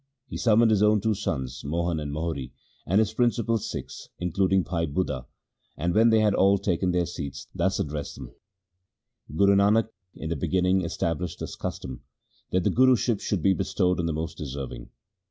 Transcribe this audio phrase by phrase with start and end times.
[0.29, 2.53] He summoned his own two sons, Mohan and Mohri,
[2.87, 5.27] and his principal Sikhs, including Bhai Budha,
[5.77, 8.31] and, when they had all taken their seats, thus addressed them:'
[9.37, 12.01] Guru Nanak in the begin ning established this custom,
[12.49, 14.89] that the Guruship should be bestowed on the most deserving.